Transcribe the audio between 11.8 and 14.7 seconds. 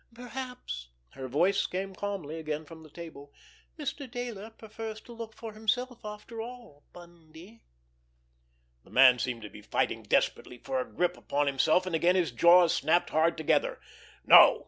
and again his jaws snapped hard together. "No!"